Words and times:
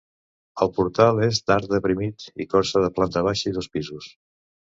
El 0.65 0.69
portal 0.77 1.21
és 1.27 1.41
d'arc 1.51 1.67
deprimit 1.73 2.25
i 2.45 2.49
consta 2.55 2.83
de 2.87 2.91
planta 2.97 3.25
baixa 3.29 3.51
i 3.53 3.55
dos 3.61 3.71
pisos. 3.79 4.11